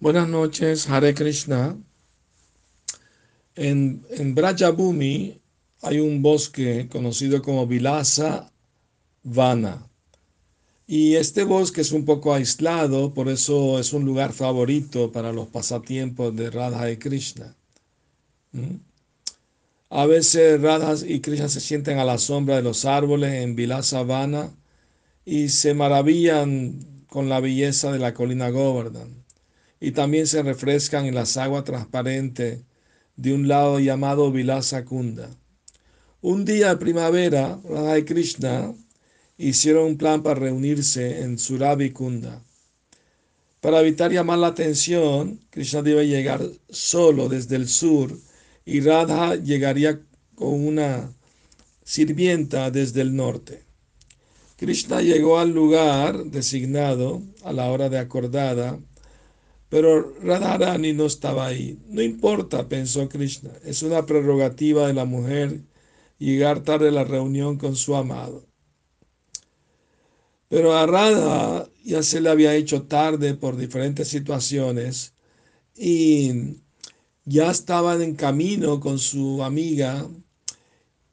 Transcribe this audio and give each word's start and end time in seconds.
Buenas 0.00 0.30
noches, 0.30 0.88
Hare 0.88 1.12
Krishna. 1.12 1.76
En, 3.54 4.02
en 4.08 4.34
Brajabhumi 4.34 5.38
hay 5.82 6.00
un 6.00 6.22
bosque 6.22 6.88
conocido 6.90 7.42
como 7.42 7.66
Vilasa 7.66 8.50
Vana. 9.22 9.86
Y 10.86 11.16
este 11.16 11.44
bosque 11.44 11.82
es 11.82 11.92
un 11.92 12.06
poco 12.06 12.32
aislado, 12.32 13.12
por 13.12 13.28
eso 13.28 13.78
es 13.78 13.92
un 13.92 14.06
lugar 14.06 14.32
favorito 14.32 15.12
para 15.12 15.34
los 15.34 15.48
pasatiempos 15.48 16.34
de 16.34 16.50
Radha 16.50 16.90
y 16.90 16.96
Krishna. 16.96 17.54
¿Mm? 18.52 18.76
A 19.90 20.06
veces 20.06 20.62
Radha 20.62 20.94
y 21.06 21.20
Krishna 21.20 21.50
se 21.50 21.60
sienten 21.60 21.98
a 21.98 22.06
la 22.06 22.16
sombra 22.16 22.56
de 22.56 22.62
los 22.62 22.86
árboles 22.86 23.34
en 23.34 23.54
Vilasa 23.54 24.02
Vana 24.02 24.50
y 25.26 25.50
se 25.50 25.74
maravillan 25.74 27.04
con 27.06 27.28
la 27.28 27.40
belleza 27.40 27.92
de 27.92 27.98
la 27.98 28.14
colina 28.14 28.48
Govardhan. 28.48 29.20
Y 29.80 29.92
también 29.92 30.26
se 30.26 30.42
refrescan 30.42 31.06
en 31.06 31.14
las 31.14 31.36
aguas 31.36 31.64
transparentes 31.64 32.60
de 33.16 33.34
un 33.34 33.48
lado 33.48 33.80
llamado 33.80 34.30
Vilasa 34.30 34.84
Kunda. 34.84 35.30
Un 36.20 36.44
día 36.44 36.68
de 36.68 36.76
primavera, 36.76 37.58
Radha 37.64 37.98
y 37.98 38.04
Krishna 38.04 38.74
hicieron 39.38 39.86
un 39.86 39.96
plan 39.96 40.22
para 40.22 40.38
reunirse 40.38 41.22
en 41.22 41.38
Surabi 41.38 41.90
Kunda. 41.90 42.42
Para 43.60 43.80
evitar 43.80 44.12
llamar 44.12 44.38
la 44.38 44.48
atención, 44.48 45.40
Krishna 45.50 45.82
debe 45.82 46.06
llegar 46.06 46.42
solo 46.68 47.28
desde 47.28 47.56
el 47.56 47.68
sur 47.68 48.16
y 48.66 48.80
Radha 48.80 49.34
llegaría 49.36 50.00
con 50.34 50.66
una 50.66 51.12
sirvienta 51.84 52.70
desde 52.70 53.00
el 53.00 53.16
norte. 53.16 53.64
Krishna 54.56 55.00
llegó 55.00 55.38
al 55.38 55.50
lugar 55.50 56.24
designado 56.24 57.22
a 57.42 57.52
la 57.52 57.70
hora 57.70 57.88
de 57.88 57.98
acordada, 57.98 58.78
pero 59.70 60.14
Radharani 60.22 60.92
no 60.92 61.06
estaba 61.06 61.46
ahí. 61.46 61.78
No 61.88 62.02
importa, 62.02 62.68
pensó 62.68 63.08
Krishna, 63.08 63.50
es 63.64 63.82
una 63.82 64.04
prerrogativa 64.04 64.88
de 64.88 64.94
la 64.94 65.04
mujer 65.06 65.62
llegar 66.18 66.64
tarde 66.64 66.88
a 66.88 66.92
la 66.92 67.04
reunión 67.04 67.56
con 67.56 67.76
su 67.76 67.96
amado. 67.96 68.44
Pero 70.48 70.76
a 70.76 70.86
Radha 70.86 71.68
ya 71.84 72.02
se 72.02 72.20
le 72.20 72.30
había 72.30 72.54
hecho 72.56 72.82
tarde 72.82 73.34
por 73.34 73.56
diferentes 73.56 74.08
situaciones 74.08 75.14
y 75.76 76.56
ya 77.24 77.50
estaban 77.50 78.02
en 78.02 78.16
camino 78.16 78.80
con 78.80 78.98
su 78.98 79.42
amiga 79.44 80.08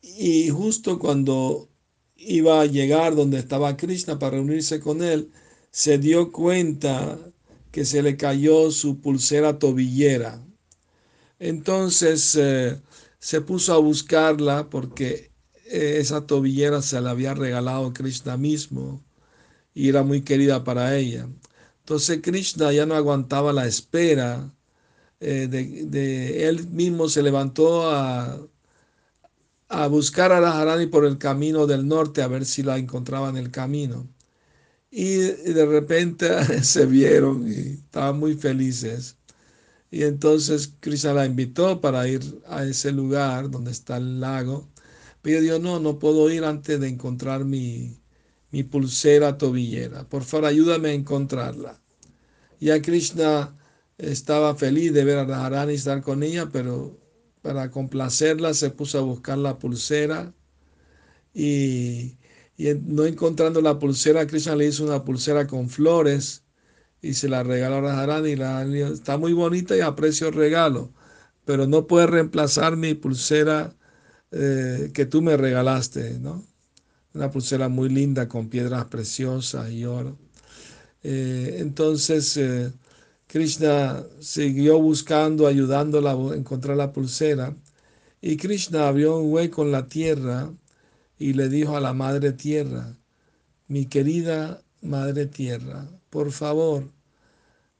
y 0.01 0.49
justo 0.49 0.97
cuando 0.97 1.69
iba 2.15 2.61
a 2.61 2.65
llegar 2.65 3.15
donde 3.15 3.37
estaba 3.37 3.77
Krishna 3.77 4.17
para 4.17 4.37
reunirse 4.37 4.79
con 4.79 5.03
él, 5.03 5.31
se 5.69 5.99
dio 5.99 6.31
cuenta 6.31 7.19
que 7.71 7.85
se 7.85 8.01
le 8.01 8.17
cayó 8.17 8.71
su 8.71 8.99
pulsera 9.01 9.59
tobillera. 9.59 10.41
Entonces 11.39 12.35
eh, 12.35 12.81
se 13.19 13.41
puso 13.41 13.73
a 13.73 13.77
buscarla 13.77 14.69
porque 14.69 15.31
eh, 15.65 15.97
esa 15.99 16.25
tobillera 16.27 16.81
se 16.81 17.01
la 17.01 17.11
había 17.11 17.33
regalado 17.33 17.93
Krishna 17.93 18.37
mismo 18.37 19.03
y 19.73 19.89
era 19.89 20.03
muy 20.03 20.23
querida 20.23 20.63
para 20.63 20.97
ella. 20.97 21.29
Entonces 21.79 22.21
Krishna 22.21 22.71
ya 22.73 22.85
no 22.85 22.95
aguantaba 22.95 23.53
la 23.53 23.67
espera, 23.67 24.53
eh, 25.19 25.47
de, 25.49 26.47
él 26.47 26.67
mismo 26.69 27.09
se 27.09 27.23
levantó 27.23 27.89
a, 27.91 28.39
a 29.69 29.87
buscar 29.87 30.31
a 30.31 30.39
Radharani 30.39 30.87
por 30.87 31.05
el 31.05 31.17
camino 31.17 31.67
del 31.67 31.87
norte 31.87 32.21
a 32.21 32.27
ver 32.27 32.45
si 32.45 32.63
la 32.63 32.77
encontraba 32.77 33.29
en 33.29 33.37
el 33.37 33.51
camino. 33.51 34.07
Y, 34.99 35.17
de 35.17 35.65
repente 35.67 36.27
se 36.63 36.87
vieron 36.87 37.47
y 37.47 37.75
estaban 37.85 38.19
muy 38.19 38.33
felices. 38.33 39.15
Y 39.91 40.03
entonces 40.03 40.73
Krishna 40.79 41.13
la 41.13 41.25
invitó 41.27 41.81
para 41.81 42.07
ir 42.07 42.21
a 42.47 42.65
ese 42.65 42.91
lugar 42.91 43.51
donde 43.51 43.71
está 43.71 43.97
el 43.97 44.19
lago. 44.19 44.67
Pero 45.21 45.43
yo 45.43 45.59
no, 45.59 45.79
no 45.79 45.99
puedo 45.99 46.31
ir 46.31 46.43
antes 46.45 46.79
de 46.79 46.87
encontrar 46.87 47.45
mi, 47.45 48.01
mi 48.51 48.63
pulsera 48.63 49.37
tobillera. 49.37 50.09
Por 50.09 50.23
favor, 50.23 50.47
ayúdame 50.47 50.89
a 50.89 50.93
encontrarla. 50.93 51.79
Ya 52.59 52.81
Krishna 52.81 53.55
estaba 53.99 54.55
feliz 54.55 54.93
de 54.93 55.05
ver 55.05 55.19
a 55.19 55.25
Radharani 55.25 55.73
estar 55.75 56.01
con 56.01 56.23
ella, 56.23 56.49
pero 56.51 56.97
para 57.43 57.69
complacerla 57.69 58.55
se 58.55 58.71
puso 58.71 58.97
a 58.97 59.01
buscar 59.01 59.37
la 59.37 59.59
pulsera 59.59 60.33
y, 61.35 62.17
y 62.57 62.73
no 62.73 63.05
encontrando 63.05 63.61
la 63.61 63.77
pulsera, 63.79 64.25
Krishna 64.25 64.55
le 64.55 64.67
hizo 64.67 64.83
una 64.83 65.03
pulsera 65.05 65.45
con 65.45 65.69
flores 65.69 66.43
y 67.01 67.13
se 67.13 67.29
la 67.29 67.43
regaló 67.43 67.77
a 67.77 67.81
Radharani. 67.81 68.35
La, 68.35 68.63
está 68.63 69.17
muy 69.17 69.33
bonita 69.33 69.77
y 69.77 69.81
aprecio 69.81 70.27
el 70.29 70.33
regalo, 70.33 70.91
pero 71.45 71.67
no 71.67 71.87
puede 71.87 72.07
reemplazar 72.07 72.75
mi 72.75 72.95
pulsera 72.95 73.75
eh, 74.31 74.91
que 74.93 75.05
tú 75.05 75.21
me 75.21 75.37
regalaste, 75.37 76.19
¿no? 76.19 76.45
Una 77.13 77.31
pulsera 77.31 77.69
muy 77.69 77.89
linda 77.89 78.27
con 78.27 78.49
piedras 78.49 78.85
preciosas 78.85 79.71
y 79.71 79.85
oro. 79.85 80.17
Eh, 81.03 81.57
entonces, 81.59 82.37
eh, 82.37 82.71
Krishna 83.27 84.03
siguió 84.19 84.79
buscando, 84.79 85.47
ayudándola 85.47 86.11
a 86.11 86.35
encontrar 86.35 86.77
la 86.77 86.91
pulsera. 86.91 87.55
Y 88.21 88.37
Krishna 88.37 88.87
abrió 88.87 89.17
un 89.17 89.31
hueco 89.31 89.63
en 89.63 89.71
la 89.71 89.87
tierra 89.89 90.51
y 91.19 91.33
le 91.33 91.49
dijo 91.49 91.75
a 91.75 91.81
la 91.81 91.93
Madre 91.93 92.31
Tierra, 92.31 92.95
mi 93.67 93.85
querida 93.85 94.61
Madre 94.81 95.25
Tierra, 95.25 95.89
por 96.09 96.31
favor, 96.31 96.91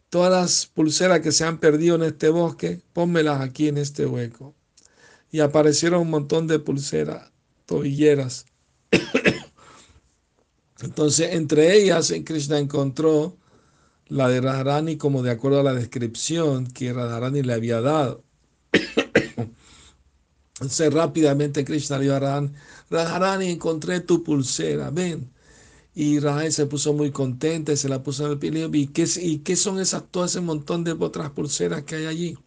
todas 0.10 0.32
las 0.32 0.66
pulseras 0.66 1.22
que 1.22 1.32
se 1.32 1.44
han 1.44 1.60
perdido 1.60 1.96
en 1.96 2.04
este 2.04 2.30
bosque, 2.30 2.82
pónmelas 2.94 3.42
aquí 3.42 3.68
en 3.68 3.78
este 3.78 4.06
hueco. 4.06 4.56
Y 5.32 5.42
aparecieron 5.42 6.02
un 6.02 6.10
montón 6.10 6.48
de 6.48 6.60
pulseras, 6.60 7.32
tobilleras. 7.66 8.46
Entonces, 10.82 11.34
entre 11.34 11.76
ellas, 11.76 12.14
Krishna 12.26 12.60
encontró 12.60 13.38
la 14.08 14.30
de 14.30 14.40
Radharani 14.42 14.98
como 14.98 15.22
de 15.22 15.32
acuerdo 15.32 15.60
a 15.60 15.64
la 15.64 15.74
descripción 15.74 16.68
que 16.68 16.94
Radharani 16.94 17.42
le 17.44 17.54
había 17.54 17.82
dado. 17.82 18.24
Entonces 20.60 20.94
rápidamente 20.94 21.64
Krishna 21.66 21.98
le 21.98 22.06
dijo 22.06 22.16
a 22.16 22.20
Radharani, 22.20 22.52
Radharani, 22.90 23.50
encontré 23.50 24.00
tu 24.02 24.24
pulsera, 24.24 24.90
ven. 24.92 25.32
Y 25.96 26.20
Radharani 26.20 26.52
se 26.52 26.66
puso 26.68 26.94
muy 26.94 27.12
contenta 27.12 27.74
y 27.74 27.78
se 27.78 27.90
la 27.90 28.04
puso 28.04 28.26
en 28.26 28.32
el 28.34 28.40
pie. 28.40 28.70
¿Y 28.74 28.88
qué, 28.88 29.08
¿Y 29.22 29.40
qué 29.40 29.56
son 29.56 29.80
esas, 29.80 30.04
todo 30.12 30.26
ese 30.26 30.42
montón 30.42 30.84
de 30.84 30.94
otras 30.94 31.32
pulseras 31.32 31.84
que 31.84 31.96
hay 31.96 32.06
allí? 32.08 32.38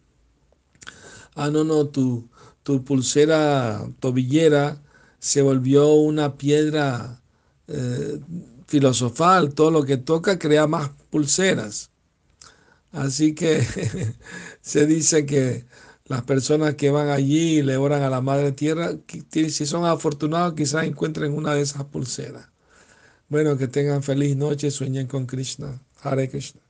Ah, 1.35 1.49
no, 1.49 1.63
no, 1.63 1.87
tu, 1.87 2.29
tu 2.63 2.83
pulsera 2.83 3.87
tobillera 3.99 4.81
se 5.19 5.41
volvió 5.41 5.93
una 5.93 6.37
piedra 6.37 7.21
eh, 7.67 8.19
filosofal, 8.67 9.53
todo 9.53 9.71
lo 9.71 9.83
que 9.85 9.97
toca 9.97 10.39
crea 10.39 10.67
más 10.67 10.91
pulseras. 11.09 11.91
Así 12.91 13.33
que 13.35 13.65
se 14.61 14.85
dice 14.85 15.25
que 15.25 15.65
las 16.11 16.23
personas 16.23 16.75
que 16.75 16.91
van 16.91 17.09
allí 17.09 17.59
y 17.59 17.61
le 17.63 17.77
oran 17.77 18.03
a 18.03 18.09
la 18.09 18.21
Madre 18.21 18.51
Tierra, 18.51 18.91
si 19.31 19.65
son 19.65 19.85
afortunados, 19.85 20.53
quizás 20.53 20.85
encuentren 20.85 21.33
una 21.33 21.55
de 21.55 21.61
esas 21.61 21.85
pulseras. 21.85 22.49
Bueno, 23.29 23.57
que 23.57 23.67
tengan 23.67 24.03
feliz 24.03 24.35
noche, 24.35 24.71
sueñen 24.71 25.07
con 25.07 25.25
Krishna. 25.25 25.81
Hare 26.03 26.29
Krishna. 26.29 26.61